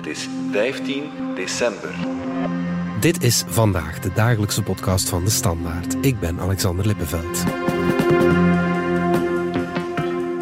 [0.00, 1.94] Het is 15 december.
[3.00, 5.96] Dit is vandaag de dagelijkse podcast van de Standaard.
[6.00, 7.44] Ik ben Alexander Lippenveld.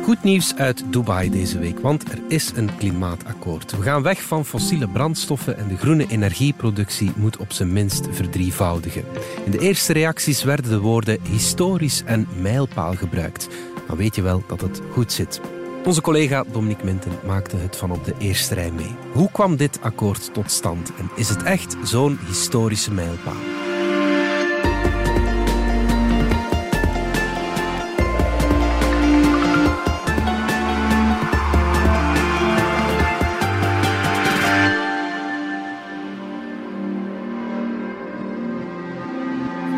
[0.02, 3.76] Goed nieuws uit Dubai deze week, want er is een klimaatakkoord.
[3.76, 9.04] We gaan weg van fossiele brandstoffen en de groene energieproductie moet op zijn minst verdrievoudigen.
[9.44, 13.48] In de eerste reacties werden de woorden historisch en mijlpaal gebruikt.
[13.86, 15.40] Dan weet je wel dat het goed zit.
[15.88, 18.96] Onze collega Dominique Minten maakte het van op de eerste rij mee.
[19.12, 23.34] Hoe kwam dit akkoord tot stand en is het echt zo'n historische mijlpaal?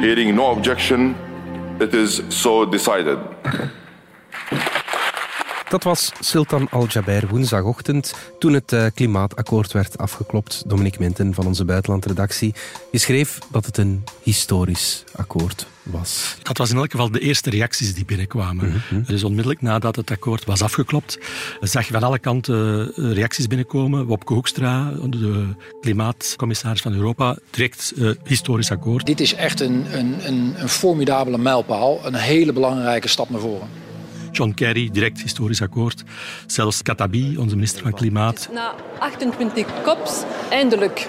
[0.01, 1.17] Hearing no objection,
[1.79, 3.19] it is so decided.
[5.70, 10.62] Dat was Sultan Al-Jaber woensdagochtend toen het uh, klimaatakkoord werd afgeklopt.
[10.66, 12.55] Dominique Minten van onze buitenlandredactie.
[12.91, 16.36] Je schreef dat het een historisch akkoord was.
[16.42, 18.83] Dat was in elk geval de eerste reacties die binnenkwamen.
[19.06, 21.19] Dus onmiddellijk nadat het akkoord was afgeklopt,
[21.61, 24.06] zag je van alle kanten eh, reacties binnenkomen.
[24.06, 25.47] Wopke Hoekstra, de
[25.80, 29.06] klimaatcommissaris van Europa, direct uh, historisch akkoord.
[29.06, 33.89] Dit is echt een, een, een, een formidabele mijlpaal, een hele belangrijke stap naar voren.
[34.33, 36.03] John Kerry, direct historisch akkoord.
[36.47, 38.48] Zelfs Katabi, onze minister van Klimaat.
[38.53, 41.09] Na 28 kops, eindelijk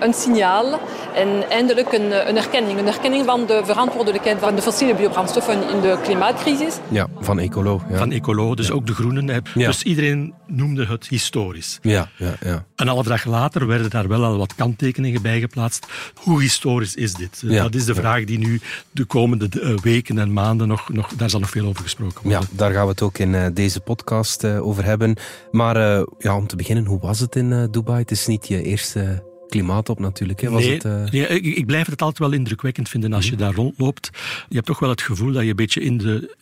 [0.00, 0.80] een signaal
[1.14, 2.78] en eindelijk een, een, erkenning.
[2.78, 6.78] Een erkenning van de verantwoordelijkheid van de fossiele biobrandstoffen in de klimaatcrisis.
[6.88, 7.80] Ja, van Ecolo.
[7.88, 7.96] Ja.
[7.96, 8.72] Van Ecolo, dus ja.
[8.74, 9.42] ook de Groenen.
[9.54, 9.66] Ja.
[9.66, 11.78] Dus iedereen noemde het historisch.
[11.82, 12.64] Ja, ja, ja.
[12.76, 15.86] Een half dag later werden daar wel al wat kanttekeningen bij geplaatst.
[16.14, 17.42] Hoe historisch is dit?
[17.46, 17.62] Ja.
[17.62, 19.48] Dat is de vraag die nu de komende
[19.82, 22.40] weken en maanden nog, nog daar zal nog veel over gesproken worden.
[22.40, 25.16] Ja, daar gaan we het ook in deze podcast over hebben.
[25.50, 27.98] Maar ja, om te beginnen, hoe was het in Dubai?
[27.98, 30.40] Het is niet je eerste klimaatop natuurlijk.
[30.40, 30.50] Hè?
[30.50, 31.04] Was nee, het, uh...
[31.10, 34.10] nee ik, ik, blijf het altijd wel indrukwekkend vinden als je daar rondloopt.
[34.48, 36.36] Je hebt toch wel het gevoel dat je een beetje in de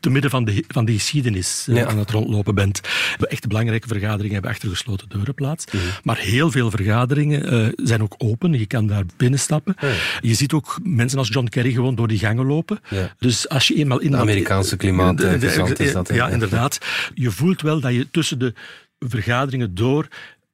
[0.00, 1.86] te midden van de, van de geschiedenis ja.
[1.86, 2.80] aan het rondlopen bent.
[3.18, 5.64] We echt belangrijke vergaderingen hebben achter gesloten deuren plaats.
[5.66, 5.82] Mhm.
[6.02, 8.52] Maar heel veel vergaderingen uh, zijn ook open.
[8.52, 9.74] Je kan daar binnenstappen.
[9.80, 9.92] Ja.
[10.20, 12.80] Je ziet ook mensen als John Kerry gewoon door die gangen lopen.
[13.18, 14.10] Dus als je eenmaal in...
[14.10, 16.08] De Amerikaanse klimaatgezant is dat.
[16.08, 16.78] Ja, inderdaad.
[17.14, 18.54] Je voelt wel dat je tussen de
[18.98, 20.08] vergaderingen door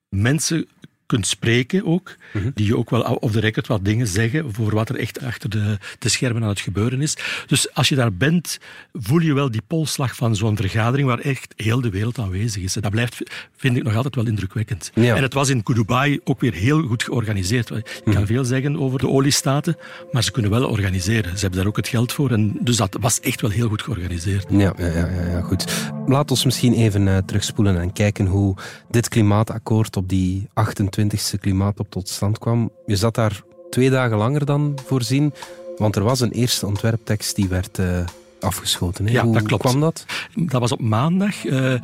[0.08, 0.66] mensen
[1.10, 2.50] kunt spreken ook, Mhm.
[2.54, 5.50] die je ook wel op de record wat dingen zeggen voor wat er echt achter
[5.50, 7.16] de, de schermen aan het gebeuren is.
[7.46, 8.58] Dus als je daar bent,
[8.92, 12.76] voel je wel die polsslag van zo'n vergadering waar echt heel de wereld aanwezig is.
[12.76, 13.22] En dat blijft,
[13.56, 14.90] vind ik, nog altijd wel indrukwekkend.
[14.94, 15.16] Ja.
[15.16, 17.68] En het was in Dubai ook weer heel goed georganiseerd.
[17.68, 18.26] Je kan Mhm.
[18.26, 19.76] veel zeggen over de oliestaten,
[20.12, 21.32] maar ze kunnen wel organiseren.
[21.34, 22.30] Ze hebben daar ook het geld voor.
[22.30, 24.46] En dus dat was echt wel heel goed georganiseerd.
[24.50, 25.64] Ja, ja, ja, ja goed.
[26.10, 28.54] Laat ons misschien even uh, terugspoelen en kijken hoe
[28.88, 32.70] dit klimaatakkoord op die 28 20ste klimaatop tot stand kwam.
[32.86, 35.32] Je zat daar twee dagen langer dan voorzien,
[35.76, 38.06] want er was een eerste ontwerptekst die werd uh,
[38.40, 39.06] afgeschoten.
[39.06, 39.12] Hè?
[39.12, 39.62] Ja, Hoe dat klopt.
[39.62, 40.04] kwam dat?
[40.34, 41.44] Dat was op maandag.
[41.44, 41.74] Uh,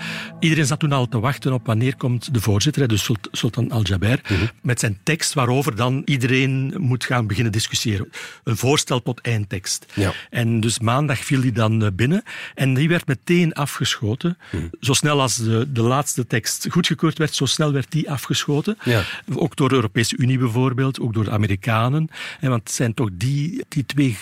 [0.40, 4.46] iedereen zat toen al te wachten op wanneer komt de voorzitter, dus Sultan Al-Jaber, Mhm.
[4.62, 8.08] met zijn tekst waarover dan iedereen moet gaan beginnen discussiëren.
[8.44, 9.86] Een voorstel tot eindtekst.
[9.94, 10.12] Ja.
[10.30, 12.22] En dus maandag viel die dan uh, binnen
[12.54, 14.38] en die werd meteen afgeschoten.
[14.52, 14.64] Mhm.
[14.80, 18.78] Zo snel als de, de laatste tekst goedgekeurd werd, zo snel werd die afgeschoten.
[18.84, 19.02] Ja.
[19.34, 22.08] Ook door de Europese Unie bijvoorbeeld, ook door de Amerikanen.
[22.40, 24.16] En want het zijn toch die, die twee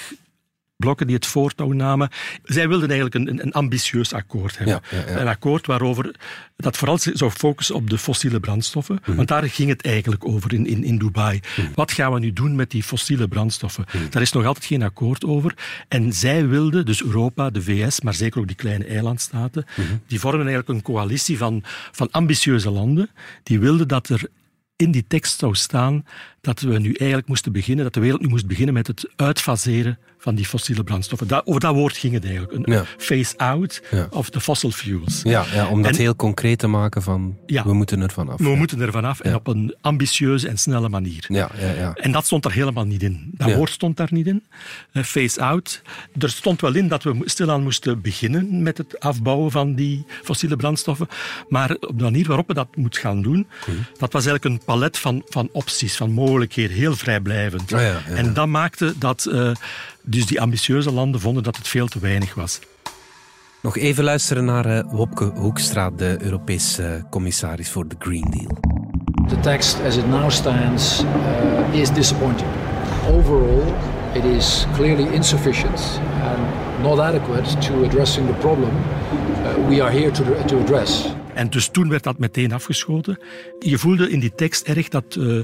[0.77, 2.09] blokken die het voortouw namen.
[2.43, 4.81] Zij wilden eigenlijk een, een ambitieus akkoord hebben.
[4.91, 5.21] Ja, ja, ja.
[5.21, 6.15] Een akkoord waarover
[6.57, 8.99] dat vooral zou focussen op de fossiele brandstoffen.
[9.03, 9.17] Mhm.
[9.17, 11.41] Want daar ging het eigenlijk over in, in, in Dubai.
[11.75, 13.85] Wat gaan we nu doen met die fossiele brandstoffen?
[13.93, 14.05] Mhm.
[14.11, 15.55] Daar is nog altijd geen akkoord over.
[15.89, 19.87] En zij wilden, dus Europa, de VS, maar zeker ook die kleine eilandstaten, Mhm.
[20.07, 23.11] die vormen eigenlijk een coalitie van, van ambitieuze landen.
[23.43, 24.29] Die wilden dat er
[24.77, 26.05] in die tekst zou staan
[26.45, 29.99] dat we nu eigenlijk moesten beginnen, dat de wereld nu moest beginnen met het uitfaseren
[30.19, 31.29] van die fossiele brandstoffen.
[31.29, 32.53] Dat, over dat woord ging het eigenlijk.
[32.53, 32.85] Een Ja.
[32.99, 34.07] phase-out Ja.
[34.11, 35.21] of de fossil fuels.
[35.23, 38.39] Ja, ja om dat En- heel concreet te maken van we moeten er vanaf.
[38.39, 41.25] We moeten er vanaf en op een ambitieuze en snelle manier.
[41.29, 41.95] Ja, ja, ja.
[41.95, 43.31] En dat stond er helemaal niet in.
[43.33, 44.43] Dat woord stond daar niet in.
[44.93, 45.83] Eh, Face-out.
[46.19, 50.57] Er stond wel in dat we stilaan moesten beginnen met het afbouwen van die fossiele
[50.57, 51.09] brandstoffen.
[51.49, 53.47] Maar op de manier waarop we dat moeten gaan doen,
[53.99, 57.73] dat was eigenlijk een palet van, van opties, van mogelijkheden, heel vrijblijvend.
[57.73, 58.15] Ah ja, ja, ja.
[58.15, 59.51] En dat maakte dat eh,
[60.03, 62.61] dus die ambitieuze landen vonden dat het veel te weinig was.
[63.63, 68.59] Nog even luisteren naar eh, Wopke Hoekstra, de Europese eh, commissaris voor de Green Deal.
[69.29, 71.03] The text as it now stands
[71.73, 72.49] uh, is disappointing.
[73.09, 73.75] Overall,
[74.13, 80.11] it is clearly insufficient and not adequate to addressing the problem uh, we are here
[80.11, 81.15] to, to address.
[81.35, 83.19] En dus toen werd dat meteen afgeschoten.
[83.59, 85.43] Je voelde in die tekst erg dat uh,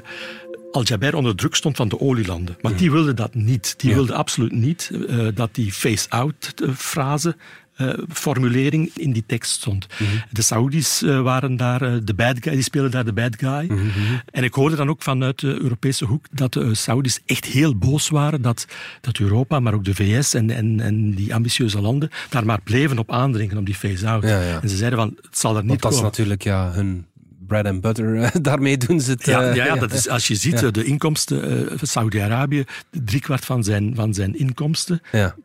[0.72, 2.56] Al-Jaber onder druk stond van de olielanden.
[2.60, 3.74] Maar die wilde dat niet.
[3.76, 7.36] Die wilde absoluut niet uh, dat die face-out-frase
[7.80, 9.86] uh, formulering in die tekst stond.
[9.98, 10.22] Mm -hmm.
[10.30, 13.64] De Saoedi's uh, waren daar uh, de bad guy, die spelen daar de bad guy.
[13.68, 14.20] Mm -hmm.
[14.30, 18.08] En ik hoorde dan ook vanuit de Europese hoek dat de Saoedi's echt heel boos
[18.08, 18.66] waren dat,
[19.00, 22.98] dat Europa, maar ook de VS en, en, en die ambitieuze landen daar maar bleven
[22.98, 24.22] op aandringen, op die phase-out.
[24.22, 24.60] Ja, ja.
[24.62, 26.06] En ze zeiden van, het zal er niet Want dat komen.
[26.06, 27.06] is natuurlijk ja, hun
[27.50, 28.30] bread and butter.
[28.42, 29.26] Daarmee doen ze het.
[29.26, 30.70] Ja, ja, ja, dat is, als je ziet ja.
[30.70, 35.00] de inkomsten uh, Saudi-Arabië, driekwart van zijn, van zijn inkomsten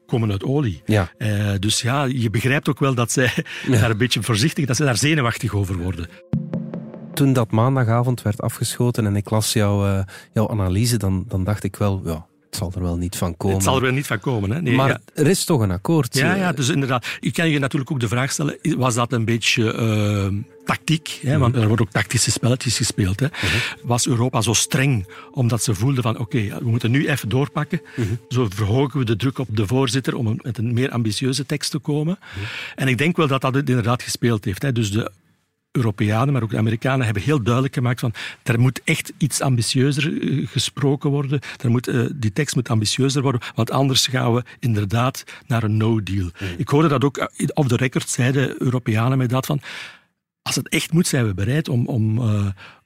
[0.05, 0.81] komen uit olie.
[0.85, 1.11] Ja.
[1.17, 3.33] Uh, dus ja, je begrijpt ook wel dat zij
[3.79, 6.07] daar een beetje voorzichtig, dat ze daar zenuwachtig over worden.
[7.13, 9.99] Toen dat maandagavond werd afgeschoten en ik las jou, uh,
[10.33, 12.25] jouw analyse, dan, dan dacht ik wel, ja,
[12.55, 13.55] het zal er wel niet van komen.
[13.55, 14.51] Het zal er wel niet van komen.
[14.51, 14.61] Hè?
[14.61, 14.99] Nee, maar ja.
[15.13, 16.17] er is toch een akkoord.
[16.17, 17.05] Ja, ja, dus inderdaad.
[17.19, 21.19] Je kan je natuurlijk ook de vraag stellen, was dat een beetje uh, tactiek?
[21.21, 21.37] Hè?
[21.37, 23.19] Want er worden ook tactische spelletjes gespeeld.
[23.19, 23.25] Hè?
[23.25, 23.61] Uh-huh.
[23.83, 27.81] Was Europa zo streng omdat ze voelden van oké, okay, we moeten nu even doorpakken.
[27.95, 28.17] Uh-huh.
[28.29, 31.79] Zo verhogen we de druk op de voorzitter om met een meer ambitieuze tekst te
[31.79, 32.19] komen.
[32.75, 34.61] En ik denk wel dat dat inderdaad gespeeld heeft.
[34.61, 34.71] Hè?
[34.71, 35.11] Dus de
[35.75, 38.13] Europeanen, maar ook de Amerikanen hebben heel duidelijk gemaakt van
[38.43, 41.39] er moet echt iets ambitieuzer uh, gesproken worden.
[41.61, 45.77] Er moet, uh, die tekst moet ambitieuzer worden, want anders gaan we inderdaad naar een
[45.77, 46.29] no-deal.
[46.39, 46.47] Mm.
[46.57, 49.61] Ik hoorde dat ook op de record zeiden Europeanen mij dat van
[50.41, 52.45] als het echt moet, zijn we bereid om, om uh,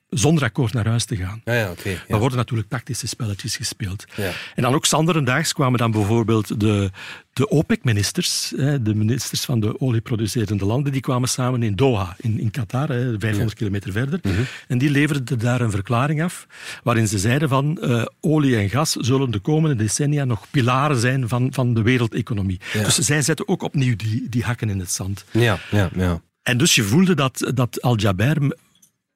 [0.09, 1.41] zonder akkoord naar huis te gaan.
[1.45, 1.99] Ja, ja, okay, ja.
[2.07, 4.05] Er worden natuurlijk tactische spelletjes gespeeld.
[4.15, 4.31] Ja.
[4.55, 6.91] En dan ook zanderendaags kwamen dan bijvoorbeeld de,
[7.33, 12.51] de OPEC-ministers, de ministers van de olieproducerende landen, die kwamen samen in Doha, in, in
[12.51, 13.47] Qatar, 500 ja.
[13.55, 14.19] kilometer verder.
[14.23, 14.41] Mhm.
[14.67, 16.47] En die leverden daar een verklaring af,
[16.83, 21.27] waarin ze zeiden van uh, olie en gas zullen de komende decennia nog pilaren zijn
[21.27, 22.59] van, van de wereldeconomie.
[22.73, 22.83] Ja.
[22.83, 25.25] Dus zij zetten ook opnieuw die, die hakken in het zand.
[25.31, 26.21] Ja, ja, ja.
[26.43, 28.57] En dus je voelde dat, dat Al-Jaber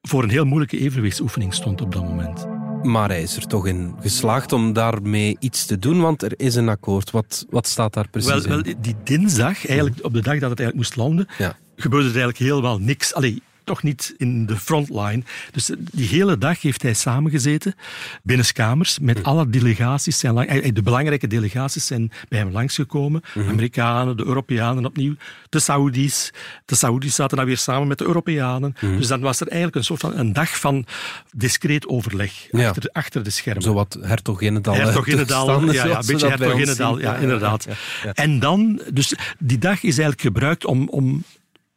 [0.08, 2.46] voor een heel moeilijke evenwichtsoefening stond op dat moment.
[2.82, 6.54] Maar hij is er toch in geslaagd om daarmee iets te doen, want er is
[6.54, 7.10] een akkoord.
[7.10, 8.64] Wat, wat staat daar precies wel, in?
[8.64, 11.56] Wel, die dinsdag, eigenlijk op de dag dat het eigenlijk moest landen, ja.
[11.76, 13.14] gebeurde er eigenlijk heel wel niks.
[13.14, 15.22] Allee, toch niet in de frontline.
[15.52, 17.74] Dus die hele dag heeft hij samengezeten
[18.22, 19.24] binnenskamers met Hm.
[19.24, 20.18] alle delegaties.
[20.18, 23.22] Zijn lang, de belangrijke delegaties zijn bij hem langsgekomen.
[23.34, 23.48] Mhm.
[23.48, 25.14] Amerikanen, de Europeanen opnieuw,
[25.48, 26.30] de Saoedi's.
[26.64, 28.74] De Saoedi's zaten dan weer samen met de Europeanen.
[28.80, 28.96] Mhm.
[28.96, 30.86] Dus dan was er eigenlijk een soort van een dag van
[31.36, 32.68] discreet overleg Ja.
[32.68, 33.62] achter, achter de schermen.
[33.62, 34.74] Zo wat hertoginnendal.
[34.74, 37.66] Hertoginnendal, ja, ja, een beetje hertoginnendal, ja, inderdaad.
[38.04, 38.12] Ja.
[38.12, 41.24] En dan, dus die dag is eigenlijk gebruikt om, om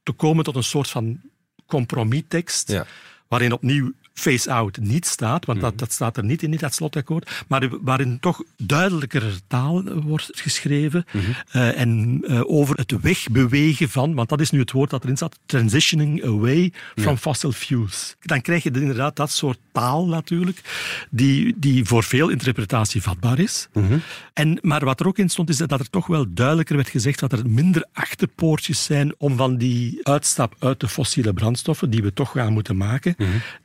[0.04, 1.20] te komen tot een soort van
[1.68, 2.86] compromistekst, Ja.
[3.28, 5.68] waarin opnieuw face-out niet staat, want Mhm.
[5.70, 10.30] dat, dat staat er niet in, in dat slotakkoord, maar waarin toch duidelijker taal wordt
[10.34, 11.26] geschreven Mhm.
[11.56, 15.16] uh, en uh, over het wegbewegen van, want dat is nu het woord dat erin
[15.16, 17.18] staat, transitioning away from Ja.
[17.18, 18.16] fossil fuels.
[18.22, 20.62] Dan krijg je inderdaad dat soort taal natuurlijk,
[21.10, 23.68] die, die voor veel interpretatie vatbaar is.
[23.74, 23.98] Mhm.
[24.34, 27.20] En, maar wat er ook in stond, is dat er toch wel duidelijker werd gezegd
[27.20, 32.14] dat er minder achterpoortjes zijn om van die uitstap uit de fossiele brandstoffen, die we
[32.14, 33.16] toch gaan moeten maken,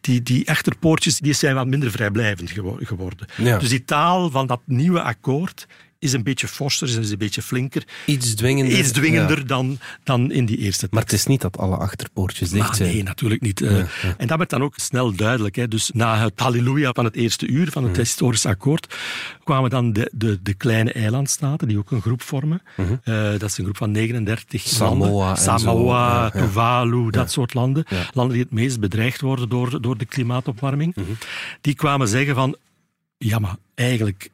[0.00, 3.26] die, die achterpoortjes die zijn wat minder vrijblijvend gewo- geworden.
[3.36, 3.58] Ja.
[3.58, 5.66] Dus die taal van dat nieuwe akkoord
[6.02, 8.78] is een beetje forser, is een beetje flinker, Iets dwingender.
[8.78, 9.44] iets dwingender Ja.
[9.44, 12.93] dan, dan in die eerste Maar het is niet dat alle achterpoortjes dicht maar zijn.
[12.93, 13.58] nee, natuurlijk niet.
[13.58, 13.87] Ja, ja.
[14.16, 15.56] En dat werd dan ook snel duidelijk.
[15.56, 15.69] Hè.
[15.69, 18.94] Dus na het halleluja van het eerste uur van het historisch akkoord
[19.44, 22.62] kwamen dan de, de, de kleine eilandstaten, die ook een groep vormen.
[22.76, 25.28] Uh, dat is een groep van 39 Samoa landen.
[25.28, 26.38] en Samoa, zo.
[26.38, 27.85] Tuvalu, dat soort landen.
[28.12, 30.94] Landen die het meest bedreigd worden door, door de klimaatopwarming.
[31.61, 32.56] Die kwamen zeggen van,
[33.18, 34.30] ja maar eigenlijk...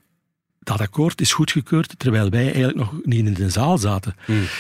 [0.69, 4.15] Dat akkoord is goedgekeurd, terwijl wij eigenlijk nog niet in de zaal zaten.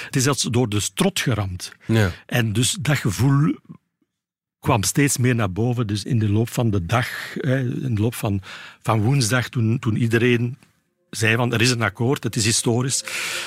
[0.04, 1.72] Het is zelfs door de strot geramd.
[1.86, 2.10] Ja.
[2.26, 3.54] En dus dat gevoel
[4.60, 5.86] kwam steeds meer naar boven.
[5.86, 8.40] Dus in de loop van de dag, hè, in de loop van,
[8.82, 10.56] van woensdag, toen, toen iedereen
[11.10, 13.04] zei van er is een akkoord, het is historisch.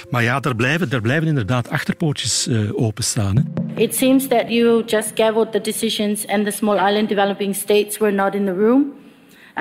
[0.09, 3.35] Maar ja, er blijven, er blijven inderdaad achterpoortjes uh, openstaan.
[3.35, 3.43] Hè.
[3.81, 8.13] It seems that you just gaveled the decisions and the small island developing states were
[8.13, 8.99] not in the room.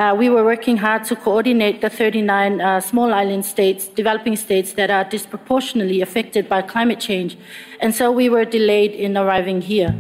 [0.01, 4.73] Uh, we were working hard to coordinate the 39 uh, small island states, developing states
[4.73, 7.37] that are disproportionately affected by climate change.
[7.81, 9.95] And so we were delayed in arriving here.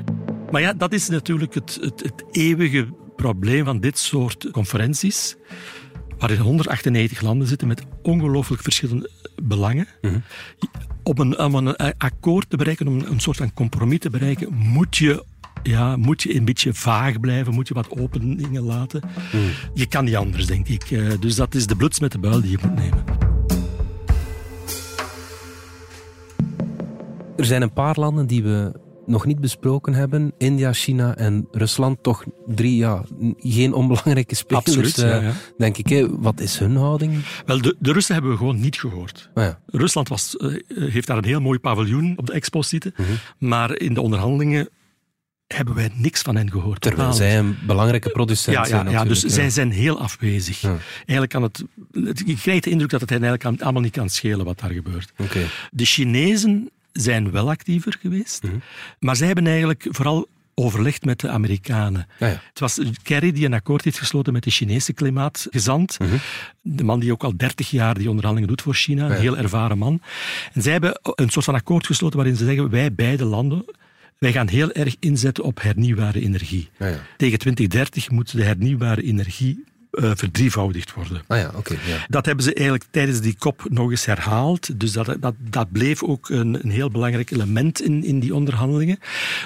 [0.50, 5.36] Maar ja, dat is natuurlijk het, het, het eeuwige probleem van dit soort conferenties,
[6.18, 9.10] waarin 198 landen zitten met ongelooflijk verschillende
[9.42, 9.86] belangen.
[10.00, 10.22] Mm-hmm.
[11.02, 14.96] Om, een, om een akkoord te bereiken, om een soort van compromis te bereiken, moet
[14.96, 15.24] je
[15.62, 19.00] ja, moet je een beetje vaag blijven, moet je wat openingen laten.
[19.32, 19.40] Mm.
[19.74, 20.90] Je kan niet anders, denk ik.
[20.90, 23.04] Uh, dus dat is de bluts met de buil die je moet nemen.
[27.36, 28.72] Er zijn een paar landen die we
[29.06, 30.32] nog niet besproken hebben.
[30.38, 33.04] India, China en Rusland, toch drie, ja,
[33.38, 35.32] geen onbelangrijke spelers, Absoluut, ja, eh, ja.
[35.58, 35.88] denk ik.
[35.88, 36.18] Hè.
[36.20, 37.24] Wat is hun houding?
[37.46, 39.30] Wel, de, de Russen hebben we gewoon niet gehoord.
[39.34, 39.58] Ah, ja.
[39.66, 43.08] Rusland was, eh, heeft daar een heel mooi paviljoen op de expo zitten, Mhm.
[43.38, 44.68] maar in de onderhandelingen
[45.54, 46.80] hebben wij niks van hen gehoord.
[46.80, 50.60] Terwijl Totaal zij een belangrijke producent ja, zijn ja, ja, dus zij zijn heel afwezig.
[50.60, 50.76] Ja.
[50.96, 51.64] Eigenlijk kan het,
[52.26, 55.12] je krijgt de indruk dat het hen eigenlijk allemaal niet kan schelen wat daar gebeurt.
[55.16, 55.40] Oké.
[55.70, 58.54] De Chinezen zijn wel actiever geweest, Mhm.
[58.98, 62.06] maar zij hebben eigenlijk vooral overlegd met de Amerikanen.
[62.12, 62.40] Ah, ja.
[62.48, 65.98] Het was Kerry die een akkoord heeft gesloten met de Chinese klimaatgezant.
[65.98, 66.10] Mhm.
[66.62, 69.18] De man die ook al 30 jaar die onderhandelingen doet voor China, een Ja.
[69.20, 70.00] heel ervaren man.
[70.52, 73.64] En zij hebben een soort van akkoord gesloten waarin ze zeggen, wij beide landen,
[74.20, 76.68] wij gaan heel erg inzetten op hernieuwbare energie.
[76.78, 77.00] Ja.
[77.16, 81.22] Tegen 2030 moet de hernieuwbare energie eh, verdrievoudigd worden.
[81.26, 81.72] Ah ja, oké.
[81.72, 82.06] ja.
[82.08, 84.80] Dat hebben ze eigenlijk tijdens die kop nog eens herhaald.
[84.80, 88.98] Dus dat, dat, dat bleef ook een, een heel belangrijk element in, in die onderhandelingen.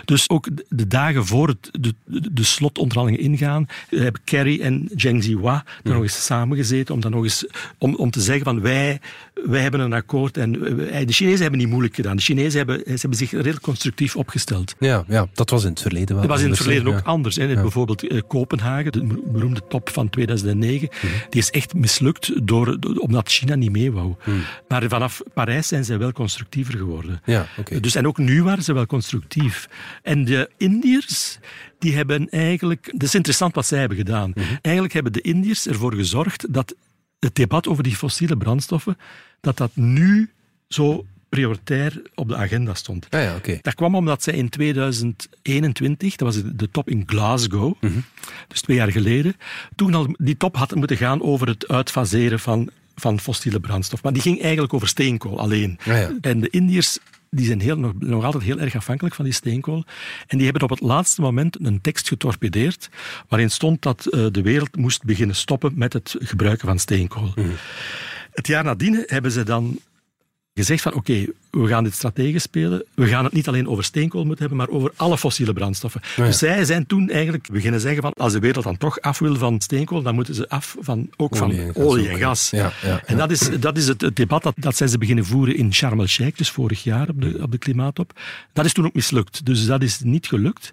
[0.04, 4.88] Dus ook de, dagen voor het, de, de, de slotonderhandelingen ingaan, eh, hebben Kerry en
[4.96, 7.46] Zheng Ziwa er nog eens samengezeten om, dan nog eens,
[7.78, 9.00] om, om te zeggen van wij,
[9.44, 10.36] wij hebben een akkoord.
[10.36, 12.16] En wij- de Chinezen hebben niet moeilijk gedaan.
[12.16, 14.74] De Chinezen hebben, ze hebben zich redelijk constructief opgesteld.
[14.78, 16.20] Ja, ja, dat was in het verleden wel.
[16.26, 17.36] Dat was in het verleden ook anders.
[17.36, 17.54] Hè.
[17.54, 20.88] Bijvoorbeeld eh, Kopenhagen, de beroemde top van 2009,
[21.30, 24.14] die is echt mislukt door, omdat China niet mee wou.
[24.68, 27.20] Maar vanaf Parijs zijn zij wel constructiever geworden.
[27.24, 27.80] Ja, oké.
[27.80, 29.68] Dus, en ook nu waren ze wel constructief.
[30.02, 31.38] En de Indiërs,
[31.78, 32.90] die hebben eigenlijk...
[32.92, 34.30] Dat is interessant wat zij hebben gedaan.
[34.34, 34.46] Mhm.
[34.60, 36.74] Eigenlijk hebben de Indiërs ervoor gezorgd dat
[37.18, 38.96] het debat over die fossiele brandstoffen,
[39.40, 40.30] dat dat nu
[40.68, 43.06] zo prioritair op de agenda stond.
[43.10, 43.58] Ah ja, oké.
[43.62, 47.74] Dat kwam omdat zij in 2021, dat was de top in Glasgow,
[48.48, 49.36] dus twee jaar geleden,
[49.74, 54.02] toen al die top had moeten gaan over het uitfaseren van, van fossiele brandstof.
[54.02, 55.78] Maar die ging eigenlijk over steenkool alleen.
[55.80, 56.12] Ah ja.
[56.20, 56.98] En de Indiërs
[57.30, 59.84] die zijn heel, nog, nog altijd heel erg afhankelijk van die steenkool.
[60.26, 62.88] En die hebben op het laatste moment een tekst getorpedeerd
[63.28, 67.34] waarin stond dat eh, de wereld moest beginnen stoppen met het gebruiken van steenkool.
[68.30, 69.78] Het jaar nadien hebben ze dan
[70.54, 72.84] gezegd van oké, we gaan dit strategisch spelen.
[72.94, 76.00] We gaan het niet alleen over steenkool moeten hebben, maar over alle fossiele brandstoffen.
[76.16, 76.24] ja.
[76.24, 79.36] Dus zij zijn toen eigenlijk beginnen zeggen van als de wereld dan toch af wil
[79.36, 82.50] van steenkool, dan moeten ze af van, ook Olie van en olie en gas.
[82.50, 85.24] Ja, ja, En dat is, dat is het, het debat dat, dat zijn ze beginnen
[85.24, 88.12] voeren in Sharm el-Sheikh, dus vorig jaar op de, op de klimaatop.
[88.52, 89.46] Dat is toen ook mislukt.
[89.46, 90.72] Dus dat is niet gelukt.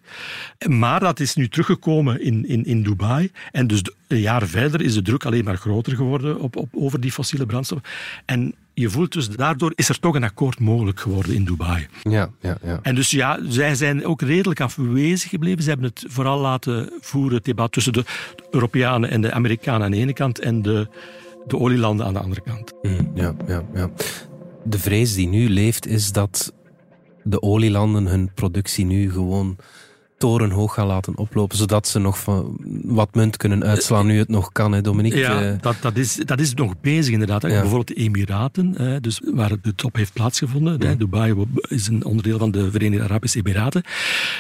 [0.68, 3.32] Maar dat is nu teruggekomen in, in, in Dubai.
[3.52, 6.70] En dus de- een jaar verder is de druk alleen maar groter geworden op, op,
[6.72, 7.90] over die fossiele brandstoffen.
[8.26, 11.88] En je voelt dus, daardoor is er toch een akkoord mogelijk geworden in Dubai.
[12.02, 12.80] Ja, ja, ja.
[12.82, 15.64] En dus ja, zij zijn ook redelijk afwezig gebleven.
[15.64, 18.06] Ze hebben het vooral laten voeren, het debat tussen de
[18.52, 20.88] Europeanen en de Amerikanen aan de ene kant en de,
[21.48, 22.74] de olielanden aan de andere kant.
[22.82, 23.90] Mm, ja, ja, ja.
[24.64, 26.54] De vrees die nu leeft is dat
[27.24, 29.58] de olielanden hun productie nu gewoon
[30.22, 34.52] torenhoog gaan laten oplopen, zodat ze nog van wat munt kunnen uitslaan nu het nog
[34.52, 35.20] kan, hè, Dominique?
[35.20, 37.42] Ja, Eh, dat, dat, is, dat is nog bezig inderdaad.
[37.42, 37.48] Ja.
[37.48, 40.98] Bijvoorbeeld de Emiraten, hè, dus waar de top heeft plaatsgevonden.
[40.98, 41.36] Dubai
[41.68, 43.84] is een onderdeel van de Verenigde Arabische Emiraten.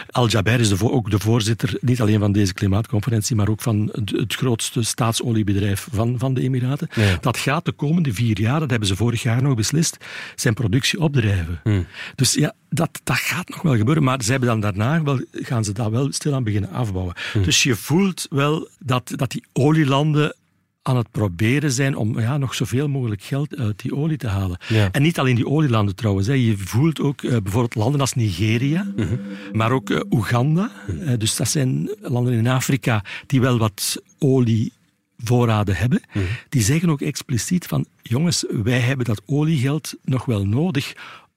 [0.09, 4.35] Al-Jaber is de ook de voorzitter, niet alleen van deze klimaatconferentie, maar ook van het,
[4.35, 6.88] grootste staatsoliebedrijf van, van de Emiraten.
[6.93, 7.17] Ja.
[7.21, 9.97] Dat gaat de komende vier jaar, dat hebben ze vorig jaar nog beslist,
[10.35, 11.59] zijn productie opdrijven.
[11.63, 11.85] Hmm.
[12.15, 15.63] Dus ja, dat, dat gaat nog wel gebeuren, maar ze hebben dan daarna wel, gaan
[15.63, 17.13] ze dat wel stilaan beginnen afbouwen.
[17.31, 17.43] Hmm.
[17.43, 20.35] Dus je voelt wel dat, dat die olielanden
[20.83, 24.57] aan het proberen zijn om ja, nog zoveel mogelijk geld uit die olie te halen.
[24.67, 24.89] Ja.
[24.91, 26.27] En niet alleen die olielanden trouwens.
[26.27, 26.33] Hè.
[26.33, 29.15] Je voelt ook eh, bijvoorbeeld landen als Nigeria, Mhm.
[29.51, 30.71] maar ook eh, Oeganda.
[31.05, 36.01] Eh, dus dat zijn landen in Afrika die wel wat olievoorraden hebben.
[36.13, 36.23] Mhm.
[36.49, 40.93] Die zeggen ook expliciet van jongens, wij hebben dat oliegeld nog wel nodig.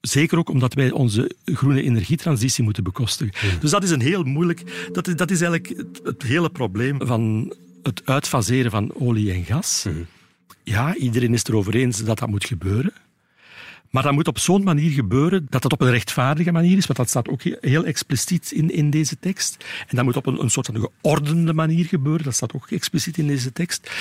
[0.07, 3.59] Zeker ook omdat wij onze groene energietransitie moeten bekostigen.
[3.59, 4.89] Dus dat is een heel moeilijk...
[4.91, 9.43] Dat is, dat is eigenlijk het, het hele probleem van het uitfaseren van olie en
[9.43, 9.83] gas.
[9.87, 9.95] Mhm.
[10.63, 12.93] Ja, iedereen is erover eens dat dat moet gebeuren.
[13.95, 16.99] Maar dat moet op zo'n manier gebeuren dat dat op een rechtvaardige manier is, want
[16.99, 19.65] dat staat ook he- heel expliciet in, in deze tekst.
[19.87, 23.17] En dat moet op een, een soort van geordende manier gebeuren, dat staat ook expliciet
[23.17, 23.91] in deze tekst.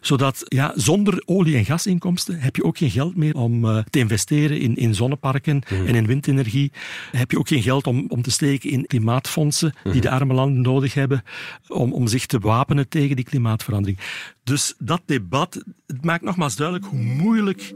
[0.00, 3.98] Zodat ja, zonder olie- en gasinkomsten heb je ook geen geld meer om eh, te
[3.98, 6.72] investeren in, in zonneparken en in windenergie.
[7.10, 10.60] Heb je ook geen geld om, om te steken in klimaatfondsen die de arme landen
[10.62, 11.22] nodig hebben
[11.68, 13.98] om, om zich te wapenen tegen die klimaatverandering.
[14.44, 17.72] Dus dat debat het maakt nogmaals duidelijk hoe moeilijk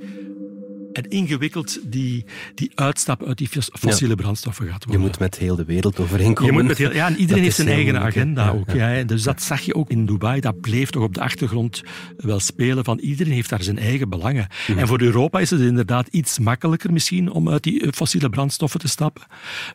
[0.99, 2.25] en ingewikkeld die,
[2.55, 5.02] die uitstap uit die fossiele brandstoffen gaat worden.
[5.02, 6.52] Je moet met heel de wereld overeenkomen.
[6.52, 8.71] Je moet met heel, ja, en iedereen heeft zijn eigen agenda ook.
[8.71, 9.02] Ja.
[9.02, 10.40] dus dat zag je ook in Dubai.
[10.40, 11.83] Dat bleef toch op de achtergrond
[12.17, 12.85] wel spelen.
[12.85, 14.47] Van iedereen heeft daar zijn eigen belangen.
[14.76, 18.88] En voor Europa is het inderdaad iets makkelijker misschien om uit die fossiele brandstoffen te
[18.88, 19.23] stappen.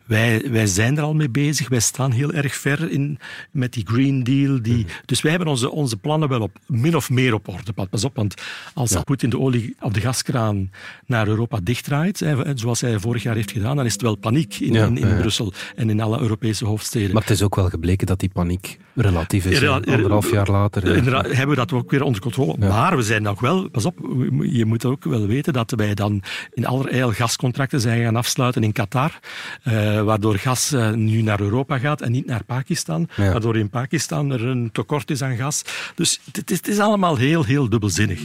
[0.04, 1.68] Wij, wij zijn er al mee bezig.
[1.68, 3.18] Wij staan heel erg ver in,
[3.50, 4.62] met die Green Deal.
[4.62, 7.72] Die, Dus wij hebben onze, onze plannen wel op, min of meer op orde.
[7.90, 8.34] Pas op, want
[8.74, 9.02] als ja.
[9.02, 10.70] Poetin de olie of de gaskraan
[11.14, 14.74] naar Europa dichtdraait, zoals hij vorig jaar heeft gedaan, dan is het wel paniek in,
[14.74, 17.12] in, in Brussel en in alle Europese hoofdsteden.
[17.12, 19.58] Maar het is ook wel gebleken dat die paniek relatief is.
[19.58, 21.04] Rel anderhalf jaar later.
[21.12, 22.56] hebben we dat ook weer onder controle.
[22.58, 23.98] Maar we zijn nog wel, pas op,
[24.40, 28.72] je moet ook wel weten dat wij dan in allerijl gascontracten zijn gaan afsluiten in
[28.72, 29.18] Qatar,
[29.64, 34.32] uh, waardoor gas uh, nu naar Europa gaat en niet naar Pakistan, waardoor in Pakistan
[34.32, 35.62] er een tekort is aan gas.
[35.94, 38.20] Dus het is, het is allemaal heel, heel dubbelzinnig.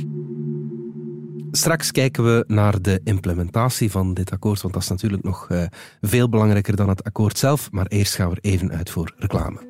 [1.52, 5.64] Straks kijken we naar de implementatie van dit akkoord, want dat is natuurlijk nog uh,
[6.02, 7.72] veel belangrijker dan het akkoord zelf.
[7.72, 9.68] Maar eerst gaan we even uit voor reclame.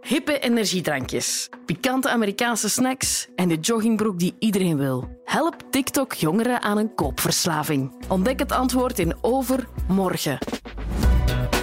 [0.00, 5.20] Hippe energiedrankjes, pikante Amerikaanse snacks en de joggingbroek die iedereen wil.
[5.24, 8.04] Help TikTok jongeren aan een koopverslaving.
[8.08, 10.38] Ontdek het antwoord in Overmorgen.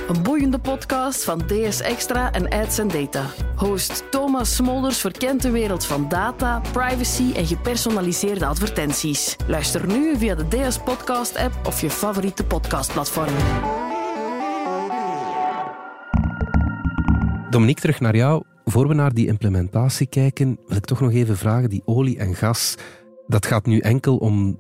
[0.08, 3.26] Een boeiende podcast van DS Extra en Ads Data.
[3.56, 9.36] Host Thomas Smolders verkent de wereld van data, privacy en gepersonaliseerde advertenties.
[9.48, 13.34] Luister nu via de DS Podcast app of je favoriete podcastplatform.
[17.50, 18.44] Dominique, terug naar jou.
[18.66, 22.36] Voor we naar die implementatie kijken, wil ik toch nog even vragen, die olie en
[22.36, 22.76] gas,
[23.28, 24.60] dat gaat nu enkel om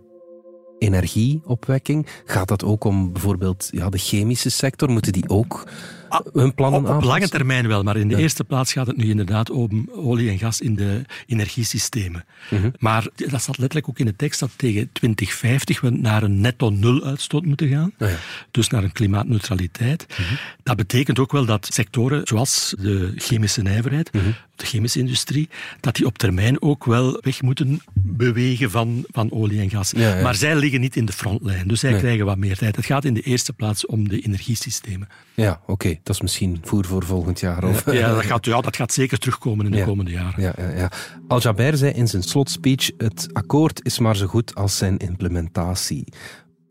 [0.84, 2.08] energieopwekking.
[2.26, 4.90] Gaat dat ook om bijvoorbeeld ja, de chemische sector?
[4.90, 5.66] Moeten die ook
[6.14, 8.98] Ah, hun plannen op, op lange termijn wel, maar in de eerste plaats gaat het
[8.98, 12.26] nu inderdaad om olie en gas in de energiesystemen.
[12.50, 12.70] Mhm.
[12.80, 16.70] Maar dat staat letterlijk ook in de tekst dat tegen 2050 we naar een netto
[16.70, 17.94] nul uitstoot moeten gaan.
[17.98, 18.16] Ja.
[18.52, 20.06] Dus naar een klimaatneutraliteit.
[20.10, 20.34] Mhm.
[20.64, 24.30] Dat betekent ook wel dat sectoren zoals de chemische nijverheid, mhm.
[24.56, 29.60] De chemische industrie, dat die op termijn ook wel weg moeten bewegen van, van olie
[29.60, 29.94] en gas.
[29.94, 32.76] Maar zij liggen niet in de frontlijn, dus zij krijgen wat meer tijd.
[32.76, 35.08] Het gaat in de eerste plaats om de energiesystemen.
[35.34, 36.00] Ja, oké.
[36.04, 37.64] Dat is misschien voer voor volgend jaar.
[37.64, 40.42] Of, ja, dat gaat, ja, dat gaat zeker terugkomen in de komende jaren.
[40.42, 40.92] Ja, ja, ja.
[41.28, 46.06] Al-Jaber zei in zijn slotspeech: het akkoord is maar zo goed als zijn implementatie.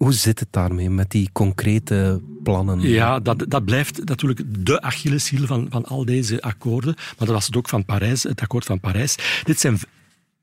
[0.03, 2.81] Hoe zit het daarmee met die concrete plannen?
[2.81, 6.95] Ja, dat, dat blijft natuurlijk de Achilleshiel van, van al deze akkoorden.
[6.97, 9.17] Maar dat was het ook van Parijs, het akkoord van Parijs.
[9.45, 9.79] Dit zijn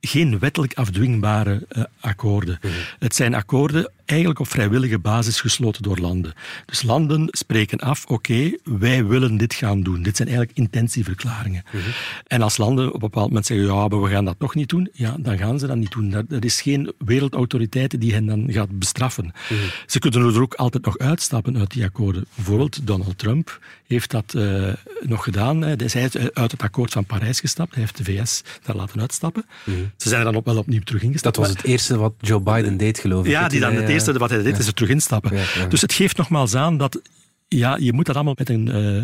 [0.02, 2.58] geen wettelijk afdwingbare uh, akkoorden.
[2.62, 2.74] Mhm.
[3.00, 6.34] Het zijn akkoorden eigenlijk op vrijwillige basis gesloten door landen.
[6.66, 10.04] Dus landen spreken af, oké, wij willen dit gaan doen.
[10.04, 11.64] Dit zijn eigenlijk intentieverklaringen.
[11.72, 11.84] Mhm.
[12.28, 14.70] En als landen op een bepaald moment zeggen, ja, maar we gaan dat toch niet
[14.70, 16.14] doen, ja, dan gaan ze dat niet doen.
[16.30, 19.34] Er is geen wereldautoriteit die hen dan gaat bestraffen.
[19.50, 19.60] Mhm.
[19.86, 22.26] Ze kunnen er ook altijd nog uitstappen uit die akkoorden.
[22.36, 25.62] Bijvoorbeeld Donald Trump heeft dat uh, nog gedaan.
[25.62, 25.96] Hij is
[26.34, 27.74] uit het akkoord van Parijs gestapt.
[27.74, 29.46] Hij heeft de VS daar laten uitstappen.
[29.64, 29.78] Mhm.
[29.98, 31.36] Ze zijn er dan ook wel opnieuw terug ingestapt.
[31.36, 33.32] Dat was het eerste wat Joe Biden deed, geloof ik.
[33.32, 35.32] Ja, die dan het eerste wat hij deed, is er terug instappen.
[35.70, 37.02] Dus het geeft nogmaals aan dat
[37.48, 38.68] ja, je moet dat allemaal met een...
[38.76, 39.04] Uh,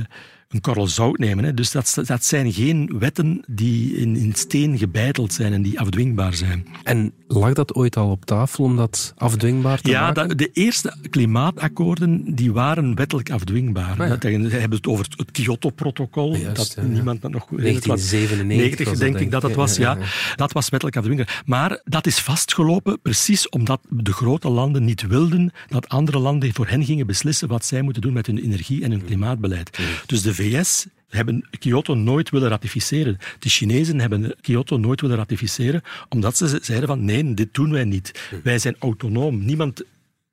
[0.49, 1.43] een korrel zout nemen.
[1.43, 1.53] Hè.
[1.53, 6.34] Dus dat, dat zijn geen wetten die in, in steen gebeiteld zijn en die afdwingbaar
[6.34, 6.67] zijn.
[6.84, 10.27] En lag dat ooit al op tafel om dat afdwingbaar te ja, maken?
[10.27, 14.01] Ja, de eerste klimaatakkoorden die waren wettelijk afdwingbaar.
[14.01, 14.49] Ah, ja.
[14.49, 17.47] Ze hebben het over het Kyoto-protocol, dat niemand dat nog...
[17.49, 19.97] 1997 denk ik dat het was, ja.
[20.36, 21.43] Dat was wettelijk afdwingbaar.
[21.45, 26.67] Maar dat is vastgelopen precies omdat de grote landen niet wilden dat andere landen voor
[26.67, 29.79] hen gingen beslissen wat zij moeten doen met hun energie- en hun klimaatbeleid.
[30.05, 33.17] Dus de VS hebben Kyoto nooit willen ratificeren.
[33.39, 37.84] De Chinezen hebben Kyoto nooit willen ratificeren, omdat ze zeiden van nee, dit doen wij
[37.84, 38.30] niet.
[38.43, 39.45] Wij zijn autonoom.
[39.45, 39.84] Niemand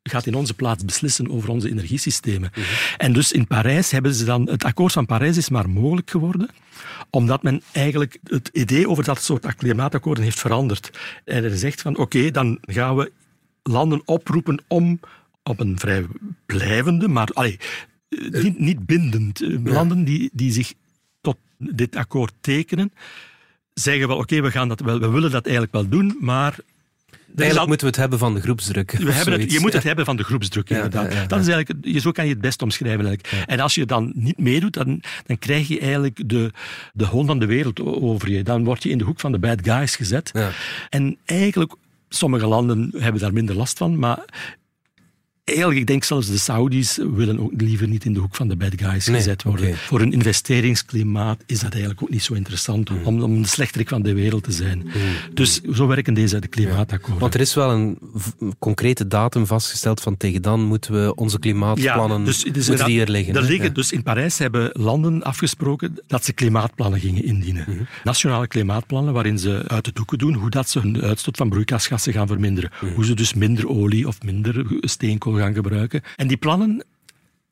[0.02, 2.50] gaat in onze plaats beslissen over onze energiesystemen.
[2.96, 4.48] En dus in Parijs hebben ze dan...
[4.48, 6.48] Het akkoord van Parijs is maar mogelijk geworden
[7.10, 10.98] omdat men eigenlijk het idee over dat soort klimaatakkoorden heeft veranderd.
[11.24, 13.12] En er zegt van oké, dan gaan we
[13.62, 15.00] landen oproepen om
[15.42, 16.06] op een vrij
[16.46, 17.58] blijvende, maar allee,
[18.30, 19.42] niet, niet bindend.
[19.42, 20.72] Eh, landen die, die zich
[21.20, 22.92] tot dit akkoord tekenen,
[23.74, 26.58] zeggen wel, oké, we gaan dat wel, we willen dat eigenlijk wel doen, maar
[27.36, 28.90] Eigenlijk moeten we het hebben van de groepsdruk.
[28.92, 31.28] We hebben het, je moet het hebben van de groepsdruk, inderdaad.
[31.28, 33.06] dat is eigenlijk, zo kan je het best omschrijven.
[33.06, 33.48] Eigenlijk.
[33.48, 36.50] En als je dan niet meedoet, dan, dan krijg je eigenlijk de,
[36.92, 38.42] de hond van de wereld over je.
[38.42, 40.32] Dan word je in de hoek van de bad guys gezet.
[40.88, 41.74] En eigenlijk,
[42.08, 44.24] sommige landen hebben daar minder last van, maar
[45.44, 48.56] Eigenlijk, ik denk zelfs de Saudis willen ook liever niet in de hoek van de
[48.56, 49.76] bad guys Nee, gezet worden.
[49.76, 53.04] Voor een investeringsklimaat is dat eigenlijk ook niet zo interessant Mm.
[53.04, 54.86] om, om de slechterik van de wereld te zijn.
[55.34, 57.18] Dus zo werken deze de klimaatakkoorden.
[57.18, 57.98] Want er is wel een
[58.58, 63.10] concrete datum vastgesteld van tegen dan moeten we onze klimaatplannen dus, dus moeten die er
[63.10, 63.34] liggen.
[63.34, 63.72] er liggen Ja.
[63.72, 67.64] Dus in Parijs hebben landen afgesproken dat ze klimaatplannen gingen indienen.
[67.68, 67.82] Mhm.
[68.04, 72.12] Nationale klimaatplannen waarin ze uit de doeken doen hoe dat ze hun uitstoot van broeikasgassen
[72.12, 72.70] gaan verminderen.
[72.94, 76.02] Hoe ze dus minder olie of minder steenkool gaan gebruiken.
[76.16, 76.84] En die plannen,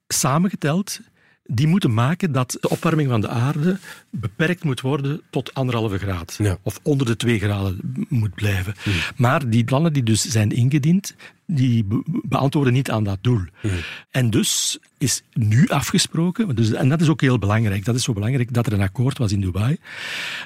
[0.08, 1.00] samengeteld,
[1.44, 3.78] die moeten maken dat de opwarming van de aarde
[4.10, 6.34] beperkt moet worden tot anderhalve graad.
[6.38, 6.58] Ja.
[6.62, 8.74] Of onder de twee graden moet blijven.
[9.16, 11.14] Maar die plannen die dus zijn ingediend,
[11.46, 13.40] die be- beantwoorden niet aan dat doel.
[14.10, 18.12] En dus is nu afgesproken, dus, en dat is ook heel belangrijk, dat is zo
[18.12, 19.76] belangrijk dat er een akkoord was in Dubai,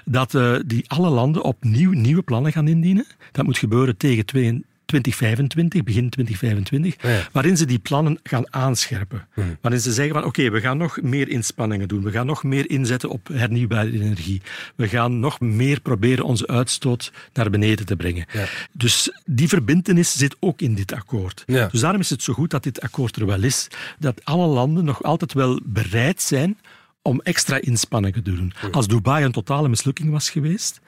[0.04, 3.06] dat eh, die alle landen opnieuw nieuwe plannen gaan indienen.
[3.32, 4.64] Dat moet gebeuren tegen 2
[5.02, 7.28] 2025, begin 2025, Ja.
[7.32, 9.26] waarin ze die plannen gaan aanscherpen.
[9.60, 12.70] Waarin ze zeggen van oké, we gaan nog meer inspanningen doen, we gaan nog meer
[12.70, 14.42] inzetten op hernieuwbare energie,
[14.76, 18.26] we gaan nog meer proberen onze uitstoot naar beneden te brengen.
[18.32, 18.44] Ja.
[18.72, 21.42] Dus die verbintenis zit ook in dit akkoord.
[21.46, 24.84] Dus daarom is het zo goed dat dit akkoord er wel is, dat alle landen
[24.84, 26.58] nog altijd wel bereid zijn
[27.02, 28.52] om extra inspanningen te doen.
[28.70, 30.80] Als Dubai een totale mislukking was geweest,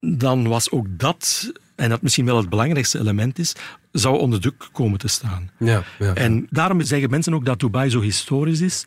[0.00, 3.54] dan was ook dat, en dat misschien wel het belangrijkste element is,
[3.92, 5.50] zou onder druk komen te staan.
[5.58, 6.14] Ja, ja.
[6.14, 8.84] En daarom zeggen mensen ook dat Dubai zo historisch is.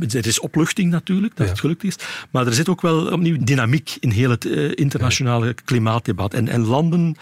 [0.00, 1.52] Er is opluchting natuurlijk, dat Ja.
[1.52, 1.96] het gelukt is.
[2.30, 6.34] Maar er zit ook wel opnieuw dynamiek in heel het eh, internationale klimaatdebat.
[6.34, 7.16] En, en landen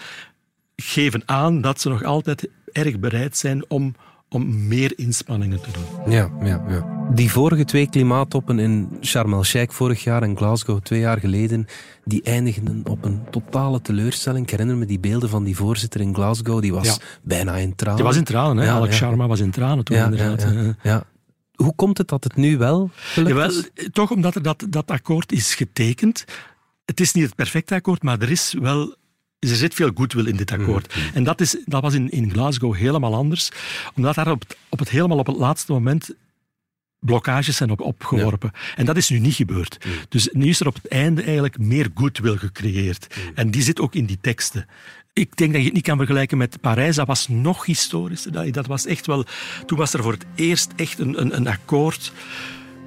[0.75, 3.95] geven aan dat ze nog altijd erg bereid zijn om,
[4.33, 6.13] om meer inspanningen te doen.
[6.13, 6.99] Ja, ja, ja.
[7.13, 11.65] Die vorige twee klimaattoppen in Sharm el-Sheikh vorig jaar en Glasgow twee jaar geleden,
[12.05, 14.43] die eindigden op een totale teleurstelling.
[14.43, 16.95] Ik herinner me die beelden van die voorzitter in Glasgow, die was Ja.
[17.21, 17.95] bijna in tranen.
[17.97, 18.65] Die was in tranen, hè?
[18.69, 18.95] Ja, Alex.
[18.95, 20.41] Sharma was in tranen toen inderdaad.
[20.41, 21.03] ja, Eh, ja.
[21.55, 23.89] Hoe komt het dat het nu wel gelukt Jawel, is?
[23.91, 26.25] toch omdat er dat, dat akkoord is getekend.
[26.85, 28.95] Het is niet het perfecte akkoord, maar er is wel...
[29.49, 30.95] Er zit veel goodwill in dit akkoord.
[31.13, 33.49] En dat, is, dat was in, in Glasgow helemaal anders.
[33.95, 36.09] Omdat daar op, het- op het helemaal op het laatste moment
[36.99, 38.51] blokkages zijn op, opgeworpen.
[38.75, 39.85] En dat is nu niet gebeurd.
[40.09, 43.15] Dus nu is er op het einde eigenlijk meer goodwill gecreëerd.
[43.35, 44.65] En die zit ook in die teksten.
[45.13, 46.95] Ik denk dat je het niet kan vergelijken met Parijs.
[46.95, 48.31] Dat was nog historischer.
[48.31, 49.25] Dat, dat was echt wel...
[49.65, 52.11] Toen was er voor het eerst echt een, een, een akkoord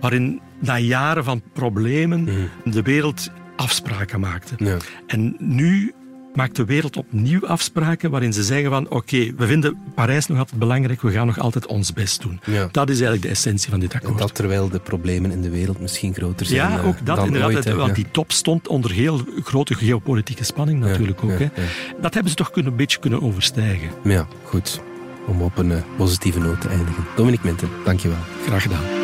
[0.01, 4.55] waarin na jaren van problemen de wereld afspraken maakte.
[4.65, 4.77] Ja.
[5.07, 5.95] En nu
[6.35, 10.59] maakt de wereld opnieuw afspraken waarin ze zeggen van oké, we vinden Parijs nog altijd
[10.59, 12.41] belangrijk, we gaan nog altijd ons best doen.
[12.45, 12.69] Ja.
[12.71, 14.19] Dat is eigenlijk de essentie van dit En akkoord.
[14.19, 17.27] dat terwijl de problemen in de wereld misschien groter zijn ja, eh, ook dat dan
[17.27, 17.67] inderdaad.
[17.67, 17.77] ooit.
[17.77, 21.31] want die top stond onder heel grote geopolitieke spanning natuurlijk ook.
[21.31, 21.43] ja, hè.
[21.63, 21.69] ja.
[22.01, 23.89] Dat hebben ze toch kunnen, een beetje kunnen overstijgen.
[24.05, 24.81] Ja, goed.
[25.27, 27.05] Om op een eh, positieve noot te eindigen.
[27.17, 28.19] Dominique Minten, dankjewel.
[28.47, 29.04] Graag gedaan.